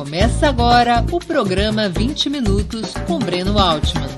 [0.00, 4.08] Começa agora o programa 20 Minutos com Breno Altman.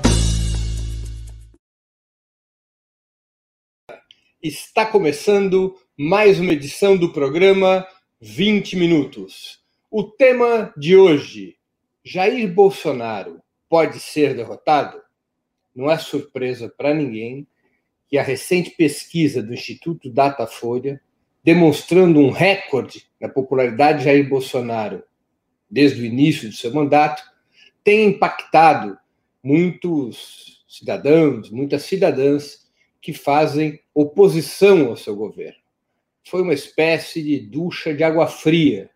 [4.41, 7.85] Está começando mais uma edição do programa
[8.21, 9.59] 20 Minutos.
[9.91, 11.57] O tema de hoje:
[12.01, 15.01] Jair Bolsonaro pode ser derrotado?
[15.75, 17.45] Não é surpresa para ninguém
[18.07, 21.01] que a recente pesquisa do Instituto Datafolha,
[21.43, 25.03] demonstrando um recorde na popularidade de Jair Bolsonaro
[25.73, 27.23] desde o início do seu mandato,
[27.83, 28.95] tem impactado
[29.43, 32.69] muitos cidadãos, muitas cidadãs
[33.01, 35.57] que fazem oposição ao seu governo.
[36.23, 38.91] Foi uma espécie de ducha de água fria.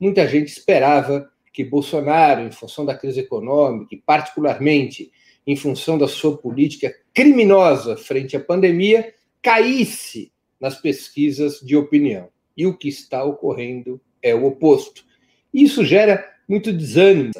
[0.00, 5.12] Muita gente esperava que Bolsonaro, em função da crise econômica e, particularmente,
[5.46, 12.30] em função da sua política criminosa frente à pandemia, caísse nas pesquisas de opinião.
[12.56, 15.06] E o que está ocorrendo é o oposto.
[15.52, 17.32] Isso gera muito desânimo.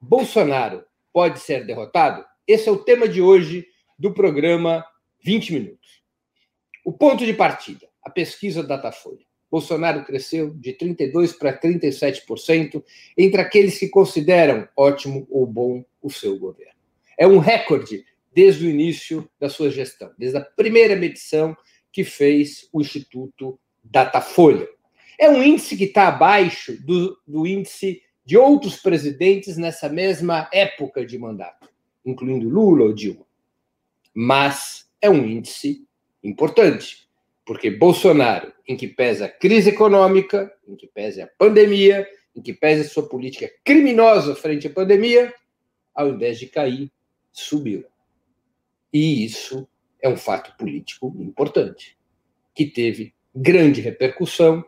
[0.00, 2.24] Bolsonaro pode ser derrotado?
[2.46, 3.66] Esse é o tema de hoje
[3.98, 4.84] do programa
[5.22, 6.02] 20 Minutos.
[6.84, 9.24] O ponto de partida, a pesquisa Datafolha.
[9.50, 12.82] Bolsonaro cresceu de 32% para 37%
[13.16, 16.74] entre aqueles que consideram ótimo ou bom o seu governo.
[17.18, 21.56] É um recorde desde o início da sua gestão, desde a primeira medição
[21.90, 24.68] que fez o Instituto Datafolha.
[25.18, 31.06] É um índice que está abaixo do, do índice de outros presidentes nessa mesma época
[31.06, 31.68] de mandato,
[32.04, 33.24] incluindo Lula ou Dilma.
[34.12, 35.86] Mas é um índice
[36.22, 37.08] importante,
[37.44, 42.52] porque Bolsonaro, em que pesa a crise econômica, em que pesa a pandemia, em que
[42.52, 45.32] pesa sua política criminosa frente à pandemia,
[45.94, 46.90] ao invés de cair,
[47.32, 47.84] subiu.
[48.92, 49.68] E isso
[50.02, 51.96] é um fato político importante,
[52.54, 54.64] que teve grande repercussão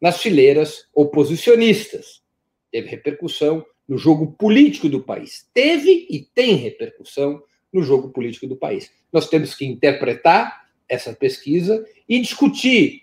[0.00, 2.22] nas fileiras oposicionistas.
[2.70, 5.48] Teve repercussão no jogo político do país.
[5.52, 7.42] Teve e tem repercussão
[7.72, 8.90] no jogo político do país.
[9.12, 13.02] Nós temos que interpretar essa pesquisa e discutir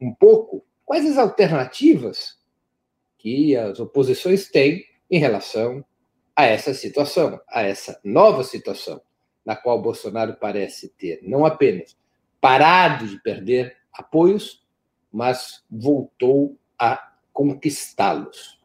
[0.00, 2.38] um pouco quais as alternativas
[3.18, 5.84] que as oposições têm em relação
[6.34, 9.00] a essa situação, a essa nova situação,
[9.44, 11.96] na qual Bolsonaro parece ter não apenas
[12.40, 14.59] parado de perder apoios,
[15.12, 18.60] mas voltou a conquistá-los.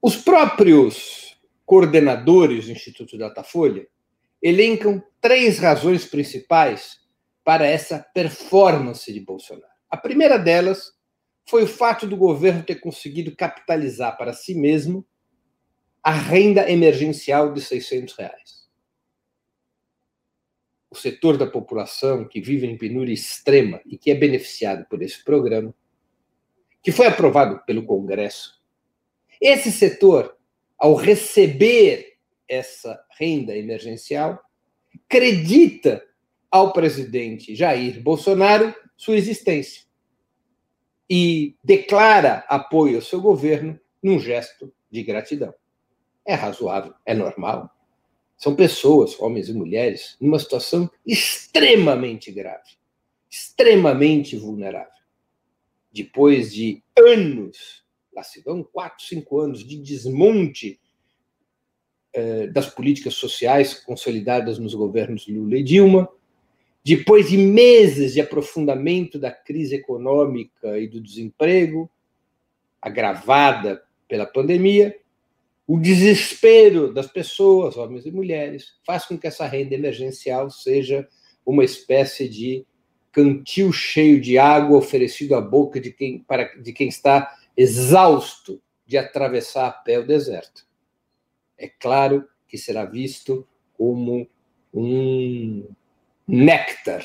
[0.00, 3.86] Os próprios coordenadores do Instituto Datafolha
[4.42, 7.00] elencam três razões principais
[7.44, 9.72] para essa performance de Bolsonaro.
[9.90, 10.92] A primeira delas
[11.48, 15.06] foi o fato do governo ter conseguido capitalizar para si mesmo
[16.02, 18.61] a renda emergencial de 600 reais
[20.92, 25.24] o setor da população que vive em penúria extrema e que é beneficiado por esse
[25.24, 25.74] programa,
[26.82, 28.60] que foi aprovado pelo Congresso,
[29.40, 30.36] esse setor,
[30.76, 34.38] ao receber essa renda emergencial,
[35.06, 36.04] acredita
[36.50, 39.84] ao presidente Jair Bolsonaro sua existência
[41.08, 45.54] e declara apoio ao seu governo num gesto de gratidão.
[46.26, 47.70] É razoável, é normal.
[48.42, 52.70] São pessoas, homens e mulheres, numa situação extremamente grave,
[53.30, 54.90] extremamente vulnerável.
[55.92, 60.80] Depois de anos, lá se vão quatro, cinco anos de desmonte
[62.12, 66.08] eh, das políticas sociais consolidadas nos governos Lula e Dilma,
[66.82, 71.88] depois de meses de aprofundamento da crise econômica e do desemprego,
[72.80, 74.98] agravada pela pandemia,
[75.72, 81.08] o desespero das pessoas, homens e mulheres, faz com que essa renda emergencial seja
[81.46, 82.66] uma espécie de
[83.10, 88.98] cantil cheio de água oferecido à boca de quem, para, de quem está exausto de
[88.98, 90.66] atravessar a pé o deserto.
[91.56, 94.28] É claro que será visto como
[94.74, 95.66] um
[96.28, 97.02] néctar,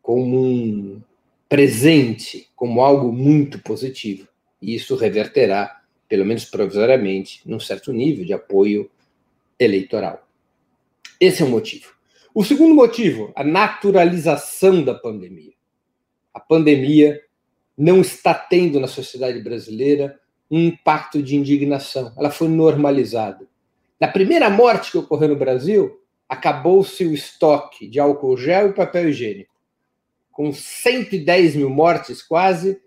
[0.00, 1.02] como um
[1.48, 4.28] presente, como algo muito positivo.
[4.62, 5.83] E isso reverterá
[6.14, 8.88] pelo menos provisoriamente, num certo nível de apoio
[9.58, 10.24] eleitoral.
[11.18, 11.92] Esse é o motivo.
[12.32, 15.54] O segundo motivo, a naturalização da pandemia.
[16.32, 17.20] A pandemia
[17.76, 23.48] não está tendo na sociedade brasileira um impacto de indignação, ela foi normalizada.
[24.00, 29.08] Na primeira morte que ocorreu no Brasil, acabou-se o estoque de álcool gel e papel
[29.08, 29.52] higiênico.
[30.30, 32.80] Com 110 mil mortes, quase,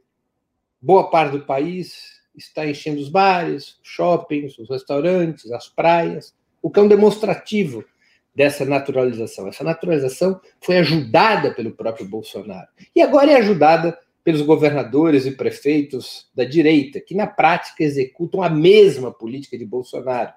[0.82, 6.80] boa parte do país está enchendo os bares, shoppings, os restaurantes, as praias, o que
[6.80, 7.84] é um demonstrativo
[8.36, 9.48] dessa naturalização.
[9.48, 16.30] Essa naturalização foi ajudada pelo próprio Bolsonaro e agora é ajudada pelos governadores e prefeitos
[16.36, 20.34] da direita, que na prática executam a mesma política de Bolsonaro,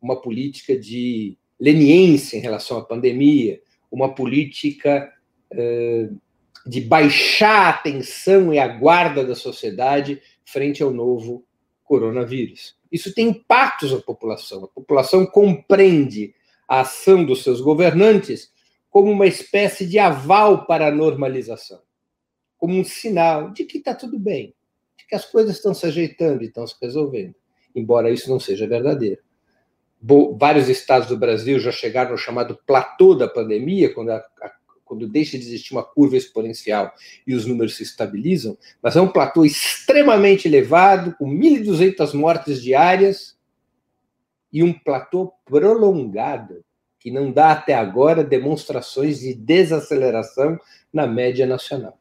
[0.00, 3.60] uma política de leniência em relação à pandemia,
[3.90, 5.10] uma política
[5.50, 6.10] eh,
[6.68, 11.42] de baixar a atenção e a guarda da sociedade frente ao novo
[11.82, 12.76] coronavírus.
[12.92, 14.64] Isso tem impactos na população.
[14.64, 16.34] A população compreende
[16.68, 18.52] a ação dos seus governantes
[18.90, 21.80] como uma espécie de aval para a normalização,
[22.58, 24.54] como um sinal de que está tudo bem,
[24.96, 27.34] de que as coisas estão se ajeitando e estão se resolvendo,
[27.74, 29.22] embora isso não seja verdadeiro.
[30.38, 34.52] Vários estados do Brasil já chegaram no chamado platô da pandemia, quando, a, a,
[34.88, 36.92] quando deixa de existir uma curva exponencial
[37.26, 43.36] e os números se estabilizam, mas é um platô extremamente elevado, com 1.200 mortes diárias,
[44.52, 46.64] e um platô prolongado
[46.98, 50.58] que não dá até agora demonstrações de desaceleração
[50.92, 51.98] na média nacional.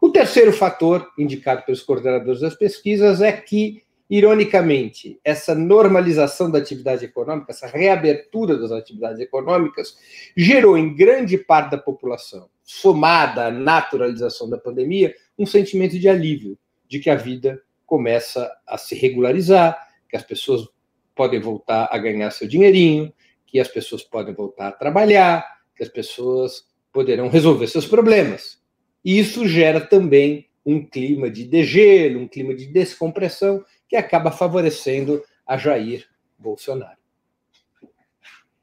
[0.00, 7.04] O terceiro fator indicado pelos coordenadores das pesquisas é que, ironicamente, essa normalização da atividade
[7.04, 9.96] econômica, essa reabertura das atividades econômicas,
[10.36, 16.58] gerou em grande parte da população, somada à naturalização da pandemia, um sentimento de alívio,
[16.88, 19.76] de que a vida começa a se regularizar,
[20.08, 20.66] que as pessoas
[21.14, 23.12] podem voltar a ganhar seu dinheirinho,
[23.46, 25.44] que as pessoas podem voltar a trabalhar,
[25.76, 28.58] que as pessoas poderão resolver seus problemas.
[29.04, 35.22] E isso gera também um clima de degelo, um clima de descompressão que acaba favorecendo
[35.46, 36.06] a Jair
[36.38, 36.98] Bolsonaro.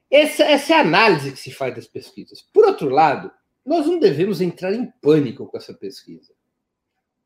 [0.10, 2.42] Essa, essa é a análise que se faz das pesquisas.
[2.54, 3.31] Por outro lado,
[3.66, 6.33] nós não devemos entrar em pânico com essa pesquisa.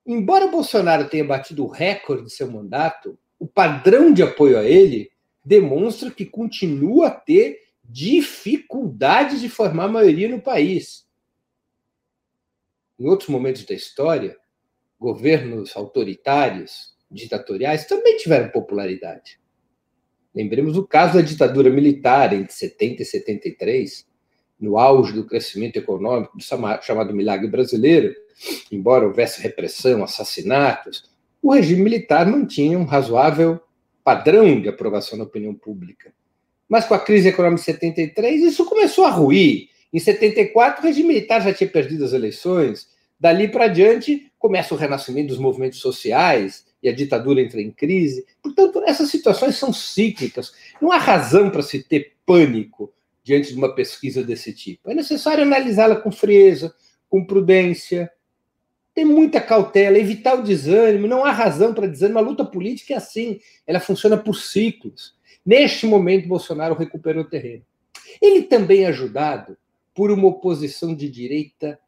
[0.05, 5.11] Embora Bolsonaro tenha batido o recorde de seu mandato, o padrão de apoio a ele
[5.43, 11.07] demonstra que continua a ter dificuldades de formar maioria no país.
[12.97, 14.37] Em outros momentos da história,
[14.99, 19.39] governos autoritários, ditatoriais, também tiveram popularidade.
[20.33, 24.07] Lembremos o caso da ditadura militar entre 70 e 73,
[24.59, 26.43] no auge do crescimento econômico do
[26.81, 28.13] chamado milagre brasileiro,
[28.71, 31.09] embora houvesse repressão, assassinatos,
[31.41, 33.59] o regime militar mantinha um razoável
[34.03, 36.13] padrão de aprovação na opinião pública.
[36.67, 39.69] Mas com a crise econômica de 73, isso começou a ruir.
[39.91, 42.87] Em 74, o regime militar já tinha perdido as eleições.
[43.19, 48.25] Dali para diante, começa o renascimento dos movimentos sociais e a ditadura entra em crise.
[48.41, 50.53] Portanto, essas situações são cíclicas.
[50.81, 52.93] Não há razão para se ter pânico
[53.23, 54.89] diante de uma pesquisa desse tipo.
[54.89, 56.73] É necessário analisá-la com frieza,
[57.09, 58.11] com prudência,
[58.93, 62.19] ter muita cautela, evitar o desânimo, não há razão para desânimo.
[62.19, 65.15] A luta política é assim, ela funciona por ciclos.
[65.45, 67.63] Neste momento, Bolsonaro recuperou terreno.
[68.21, 69.57] Ele também é ajudado
[69.93, 71.79] por uma oposição de direita,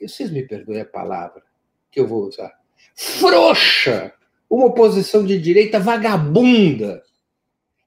[0.00, 1.42] vocês me perdoem a palavra
[1.90, 2.52] que eu vou usar,
[2.94, 4.14] frouxa,
[4.50, 7.02] uma oposição de direita vagabunda,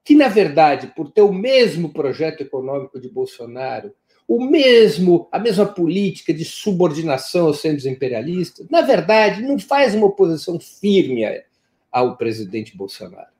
[0.02, 3.92] que, na verdade, por ter o mesmo projeto econômico de Bolsonaro,
[4.26, 10.06] o mesmo, a mesma política de subordinação aos centros imperialistas, na verdade, não faz uma
[10.06, 11.24] oposição firme
[11.92, 13.34] ao presidente Bolsonaro.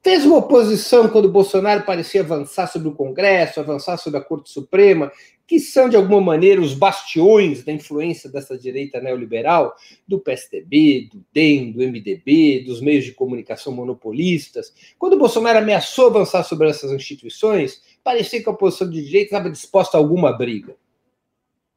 [0.00, 5.12] Fez uma oposição quando Bolsonaro parecia avançar sobre o Congresso, avançar sobre a Corte Suprema,
[5.52, 9.76] que são, de alguma maneira, os bastiões da influência dessa direita neoliberal,
[10.08, 14.72] do PSDB, do DEM, do MDB, dos meios de comunicação monopolistas.
[14.98, 19.98] Quando Bolsonaro ameaçou avançar sobre essas instituições, parecia que a oposição de direita estava disposta
[19.98, 20.74] a alguma briga.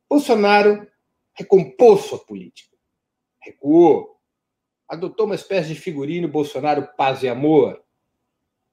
[0.10, 0.88] Bolsonaro
[1.34, 2.77] recompôs sua política,
[3.41, 4.15] recuou,
[4.88, 7.84] adotou uma espécie de figurino Bolsonaro paz e amor,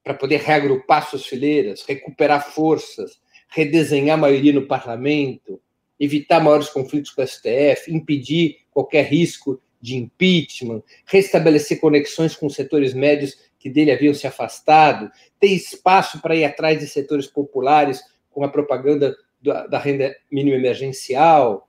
[0.04, 3.20] para poder reagrupar suas fileiras, recuperar forças,
[3.52, 5.60] redesenhar a maioria no parlamento,
[6.00, 12.94] evitar maiores conflitos com o STF, impedir qualquer risco de impeachment, restabelecer conexões com setores
[12.94, 18.42] médios que dele haviam se afastado, ter espaço para ir atrás de setores populares com
[18.42, 21.68] a propaganda da renda mínima emergencial.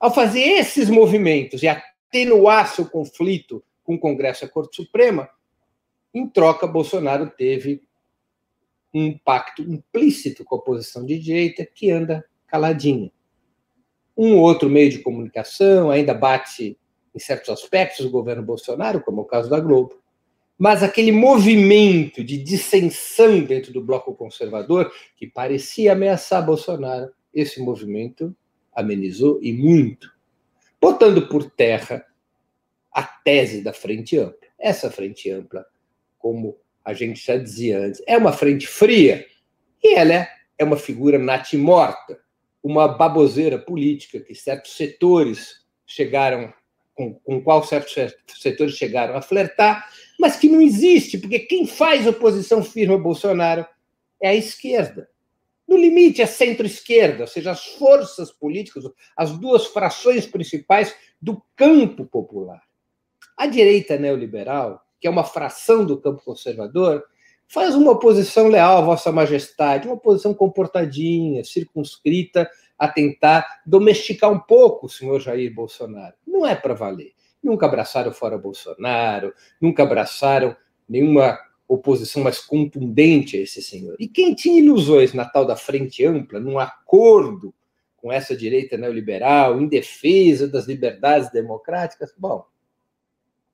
[0.00, 5.28] Ao fazer esses movimentos e atenuar seu conflito com o Congresso e a Corte Suprema,
[6.14, 7.82] em troca, Bolsonaro teve
[8.98, 13.10] um pacto implícito com a oposição de direita que anda caladinha.
[14.16, 16.78] Um outro meio de comunicação ainda bate
[17.14, 19.98] em certos aspectos o governo Bolsonaro, como é o caso da Globo
[20.58, 28.36] mas aquele movimento de dissensão dentro do bloco conservador, que parecia ameaçar Bolsonaro, esse movimento
[28.74, 30.12] amenizou e muito,
[30.80, 32.04] botando por terra
[32.90, 34.48] a tese da frente ampla.
[34.58, 35.64] Essa frente ampla,
[36.18, 36.58] como
[36.88, 39.26] a gente já dizia antes, é uma frente fria
[39.84, 40.26] e ela
[40.56, 42.18] é uma figura natimorta,
[42.62, 46.50] uma baboseira política que certos setores chegaram
[46.94, 47.94] com, com qual certos
[48.40, 49.86] setores chegaram a flertar,
[50.18, 53.66] mas que não existe, porque quem faz oposição firme ao Bolsonaro
[54.22, 55.10] é a esquerda.
[55.68, 62.06] No limite, é centro-esquerda, ou seja, as forças políticas, as duas frações principais do campo
[62.06, 62.62] popular.
[63.36, 67.04] A direita neoliberal, que é uma fração do campo conservador,
[67.46, 74.38] faz uma oposição leal à Vossa Majestade, uma oposição comportadinha, circunscrita a tentar domesticar um
[74.38, 76.14] pouco o senhor Jair Bolsonaro.
[76.26, 77.12] Não é para valer.
[77.42, 80.56] Nunca abraçaram fora Bolsonaro, nunca abraçaram
[80.88, 83.96] nenhuma oposição mais contundente a esse senhor.
[83.98, 87.54] E quem tinha ilusões na tal da frente ampla, num acordo
[87.96, 92.44] com essa direita neoliberal, em defesa das liberdades democráticas, bom,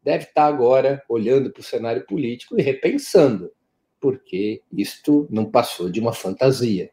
[0.04, 3.50] deve estar agora olhando para o cenário político e repensando,
[3.98, 6.90] porque isto não passou de uma fantasia,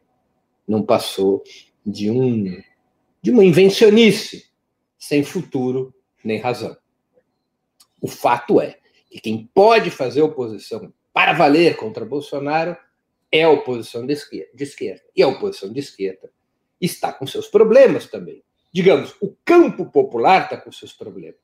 [0.66, 1.44] não passou
[1.84, 2.62] de um
[3.20, 4.50] de uma invencionice
[4.98, 6.76] sem futuro nem razão.
[8.00, 8.78] O fato é
[9.08, 12.76] que quem pode fazer oposição para valer contra Bolsonaro
[13.30, 15.02] é a oposição de esquerda, de esquerda.
[15.14, 16.32] E a oposição de esquerda
[16.80, 18.42] está com seus problemas também.
[18.72, 21.38] Digamos, o campo popular está com seus problemas.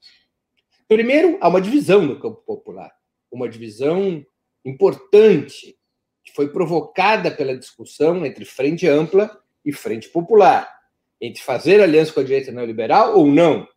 [0.88, 2.90] Primeiro, há uma divisão no campo popular,
[3.30, 4.24] uma divisão
[4.64, 5.78] importante
[6.24, 10.66] que foi provocada pela discussão entre frente ampla e frente popular,
[11.20, 13.68] entre fazer aliança com a direita neoliberal ou não.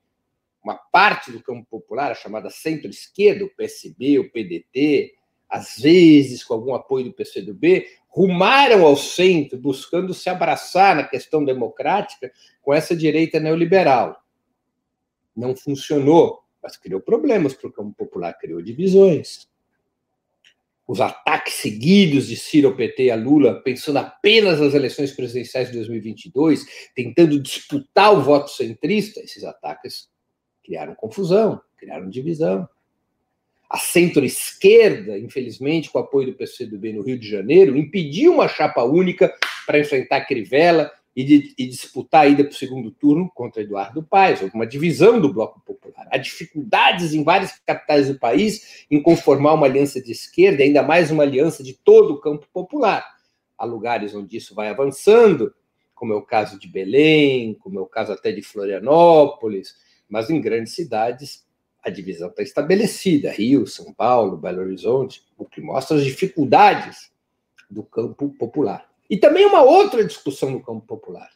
[0.64, 5.14] Uma parte do campo popular, a chamada centro-esquerda, o PSB, o PDT,
[5.50, 11.44] às vezes com algum apoio do PCdoB, rumaram ao centro, buscando se abraçar na questão
[11.44, 14.24] democrática com essa direita neoliberal.
[15.36, 19.50] Não funcionou, mas criou problemas para o campo popular, criou divisões.
[20.88, 25.70] Os ataques seguidos de Ciro ao PT e a Lula, pensando apenas nas eleições presidenciais
[25.70, 26.66] de 2022,
[26.96, 30.10] tentando disputar o voto centrista, esses ataques
[30.64, 32.68] criaram confusão, criaram divisão.
[33.70, 38.84] A centro-esquerda, infelizmente, com o apoio do PCdoB no Rio de Janeiro, impediu uma chapa
[38.84, 39.34] única
[39.66, 44.02] para enfrentar Crivella e, de, e disputar a ida para o segundo turno contra Eduardo
[44.04, 44.42] Paes.
[44.54, 46.08] Uma divisão do Bloco Popular.
[46.12, 51.12] Há dificuldades em várias capitais do país em conformar uma aliança de esquerda, ainda mais
[51.12, 53.06] uma aliança de todo o campo popular.
[53.58, 55.54] Há lugares onde isso vai avançando,
[55.94, 59.76] como é o caso de Belém, como é o caso até de Florianópolis,
[60.10, 61.46] mas em grandes cidades
[61.84, 67.12] a divisão está estabelecida, Rio, São Paulo, Belo Horizonte, o que mostra as dificuldades
[67.70, 68.91] do campo popular.
[69.12, 71.30] E também uma outra discussão no campo popular.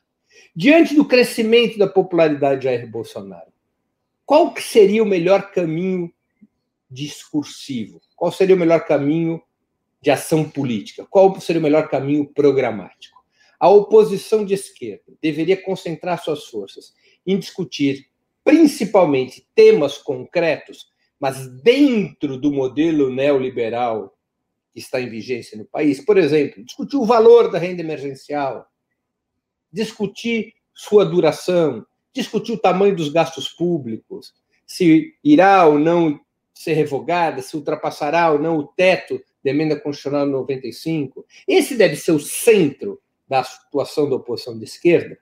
[0.55, 3.51] Diante do crescimento da popularidade de Jair Bolsonaro,
[4.25, 6.09] qual que seria o melhor caminho
[6.89, 7.99] discursivo?
[8.15, 9.41] Qual seria o melhor caminho
[10.01, 11.05] de ação política?
[11.09, 13.21] Qual seria o melhor caminho programático?
[13.59, 16.93] A oposição de esquerda deveria concentrar suas forças
[17.27, 18.07] em discutir
[18.41, 20.87] principalmente temas concretos,
[21.19, 24.14] mas dentro do modelo neoliberal
[24.75, 26.03] que está em vigência no país.
[26.03, 28.67] Por exemplo, discutir o valor da renda emergencial,
[29.71, 34.33] discutir sua duração, discutir o tamanho dos gastos públicos,
[34.67, 36.19] se irá ou não
[36.53, 41.25] ser revogada, se ultrapassará ou não o teto da emenda constitucional 95.
[41.47, 45.17] Esse deve ser o centro da situação da oposição de esquerda.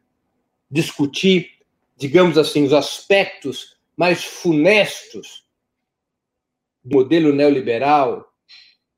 [0.69, 1.53] Discutir
[1.97, 5.45] digamos assim, os aspectos mais funestos
[6.83, 8.32] do modelo neoliberal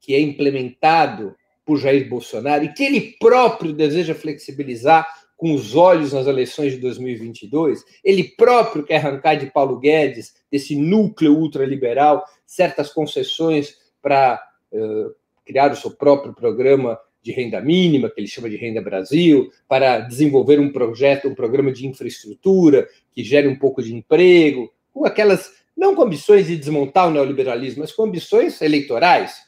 [0.05, 1.35] que é implementado
[1.65, 6.77] por Jair Bolsonaro e que ele próprio deseja flexibilizar com os olhos nas eleições de
[6.79, 15.13] 2022, ele próprio quer arrancar de Paulo Guedes, desse núcleo ultraliberal, certas concessões para uh,
[15.43, 19.99] criar o seu próprio programa de renda mínima, que ele chama de Renda Brasil, para
[19.99, 25.51] desenvolver um projeto, um programa de infraestrutura que gere um pouco de emprego, com aquelas,
[25.75, 29.44] não com ambições de desmontar o neoliberalismo, mas com ambições eleitorais.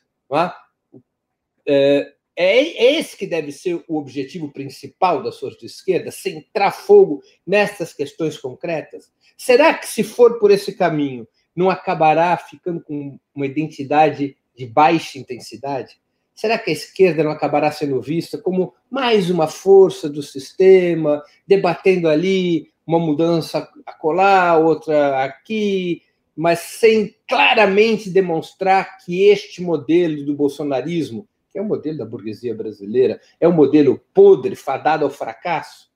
[1.66, 2.14] É?
[2.36, 2.98] é?
[2.98, 8.38] Esse que deve ser o objetivo principal das forças de esquerda, centrar fogo nessas questões
[8.38, 9.12] concretas?
[9.38, 15.20] Será que, se for por esse caminho, não acabará ficando com uma identidade de baixa
[15.20, 16.00] intensidade?
[16.34, 22.08] Será que a esquerda não acabará sendo vista como mais uma força do sistema, debatendo
[22.08, 26.04] ali uma mudança acolá, outra aqui,
[26.38, 32.54] mas sem claramente demonstrar que este modelo do bolsonarismo, que é o modelo da burguesia
[32.54, 35.90] brasileira, é um modelo podre, fadado ao fracasso?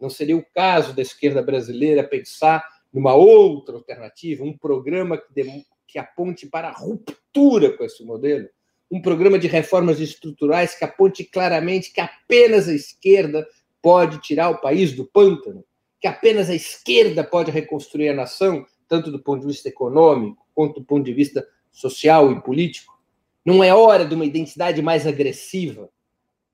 [0.00, 5.98] Não seria o caso da esquerda brasileira pensar numa outra alternativa, um programa que, que
[5.98, 8.48] aponte para a ruptura com esse modelo?
[8.92, 13.48] um programa de reformas estruturais que aponte claramente que apenas a esquerda
[13.80, 15.64] pode tirar o país do pântano,
[15.98, 20.80] que apenas a esquerda pode reconstruir a nação, tanto do ponto de vista econômico quanto
[20.80, 23.00] do ponto de vista social e político?
[23.42, 25.88] Não é hora de uma identidade mais agressiva,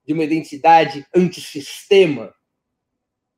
[0.06, 2.32] de uma identidade antissistema,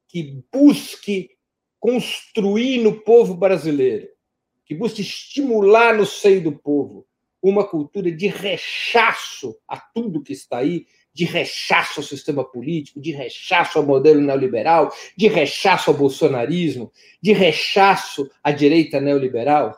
[0.07, 1.30] que busque
[1.78, 4.07] construir no povo brasileiro,
[4.66, 7.07] que busque estimular no seio do povo
[7.40, 13.10] uma cultura de rechaço a tudo que está aí, de rechaço ao sistema político, de
[13.10, 19.76] rechaço ao modelo neoliberal, de rechaço ao bolsonarismo, de rechaço à direita neoliberal?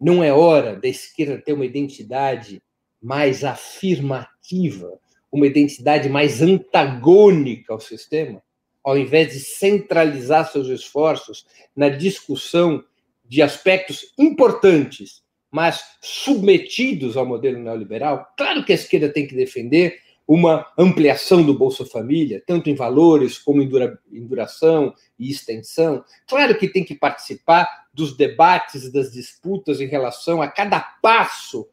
[0.00, 2.62] Não é hora da esquerda ter uma identidade
[3.00, 4.98] mais afirmativa,
[5.30, 8.42] uma identidade mais antagônica ao sistema,
[8.82, 11.46] ao invés de centralizar seus esforços
[11.76, 12.82] na discussão
[13.24, 18.32] de aspectos importantes mas submetidos ao modelo neoliberal.
[18.36, 23.36] Claro que a esquerda tem que defender uma ampliação do Bolsa Família, tanto em valores
[23.36, 26.04] como em, dura, em duração e extensão.
[26.28, 31.68] Claro que tem que participar dos debates e das disputas em relação a cada passo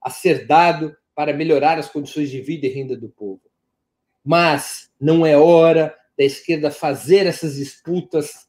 [0.00, 3.42] a ser dado para melhorar as condições de vida e renda do povo.
[4.24, 8.45] Mas não é hora da esquerda fazer essas disputas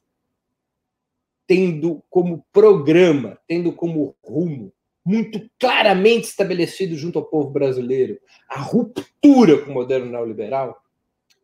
[1.48, 4.74] tendo como programa, tendo como rumo
[5.08, 10.84] muito claramente estabelecido junto ao povo brasileiro a ruptura com o moderno neoliberal,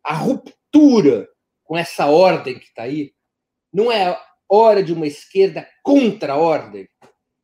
[0.04, 1.30] a ruptura
[1.64, 3.14] com essa ordem que está aí.
[3.72, 6.90] Não é hora de uma esquerda contra a ordem,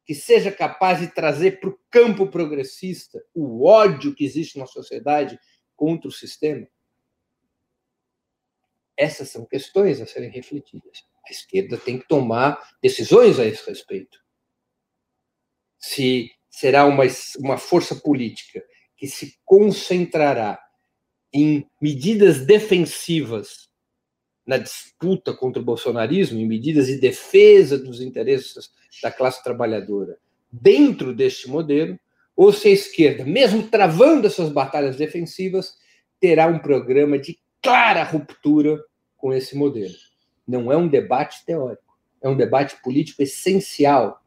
[0.06, 5.40] que seja capaz de trazer para o campo progressista o ódio que existe na sociedade
[5.74, 6.68] contra o sistema.
[8.98, 11.06] Essas são questões a serem refletidas.
[11.30, 14.18] A esquerda tem que tomar decisões a esse respeito.
[15.78, 17.04] Se será uma,
[17.38, 18.64] uma força política
[18.98, 20.60] que se concentrará
[21.32, 23.70] em medidas defensivas
[24.46, 28.72] na disputa contra o bolsonarismo, em medidas de defesa dos interesses
[29.02, 30.18] da classe trabalhadora
[30.52, 32.00] dentro deste modelo,
[32.36, 35.76] ou se a esquerda, mesmo travando essas batalhas defensivas,
[36.20, 38.84] terá um programa de clara ruptura
[39.16, 39.94] com esse modelo.
[40.50, 44.20] Não é um debate teórico, é um debate político essencial,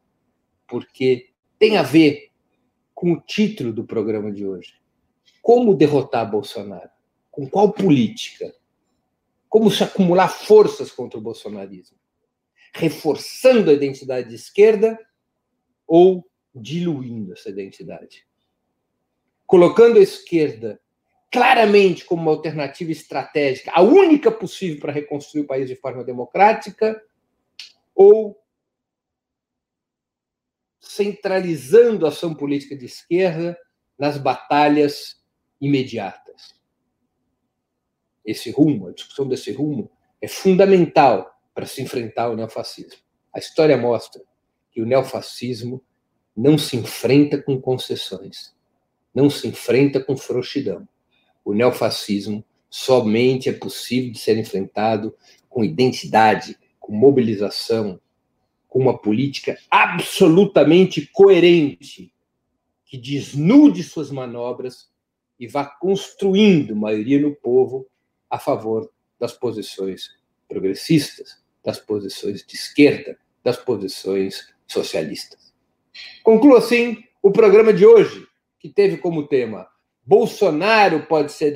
[0.65, 2.31] porque tem a ver
[2.95, 4.79] com o título do programa de hoje.
[5.41, 6.89] Como derrotar Bolsonaro?
[7.29, 8.55] Com qual política?
[9.49, 11.97] Como se acumular forças contra o bolsonarismo?
[12.73, 14.97] Reforçando a identidade de esquerda
[15.85, 18.25] ou diluindo essa identidade?
[19.45, 20.79] Colocando a esquerda
[21.33, 27.03] claramente como uma alternativa estratégica, a única possível para reconstruir o país de forma democrática,
[27.95, 28.39] ou
[30.79, 33.57] centralizando a ação política de esquerda
[33.97, 35.23] nas batalhas
[35.59, 36.53] imediatas.
[38.23, 39.89] Esse rumo, a discussão desse rumo,
[40.21, 43.01] é fundamental para se enfrentar o neofascismo.
[43.33, 44.21] A história mostra
[44.69, 45.83] que o neofascismo
[46.37, 48.55] não se enfrenta com concessões,
[49.15, 50.87] não se enfrenta com frouxidão
[51.43, 55.15] o neofascismo somente é possível de ser enfrentado
[55.49, 57.99] com identidade, com mobilização,
[58.67, 62.11] com uma política absolutamente coerente,
[62.85, 64.89] que desnude suas manobras
[65.39, 67.87] e vá construindo maioria no povo
[68.29, 70.09] a favor das posições
[70.47, 75.53] progressistas, das posições de esquerda, das posições socialistas.
[76.23, 78.27] Concluo assim o programa de hoje,
[78.59, 79.67] que teve como tema
[80.05, 81.51] Bolsonaro pode ser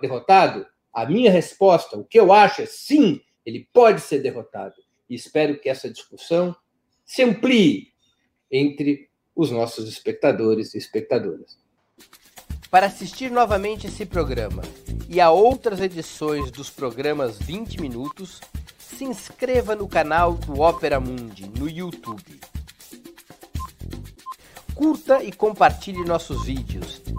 [0.00, 0.66] derrotado?
[0.92, 4.74] A minha resposta, o que eu acho é sim, ele pode ser derrotado.
[5.08, 6.54] E espero que essa discussão
[7.04, 7.88] se amplie
[8.50, 11.58] entre os nossos espectadores e espectadoras.
[12.70, 14.62] Para assistir novamente esse programa
[15.08, 18.40] e a outras edições dos programas 20 Minutos,
[18.78, 22.40] se inscreva no canal do Opera Mundi no YouTube.
[24.74, 26.99] Curta e compartilhe nossos vídeos.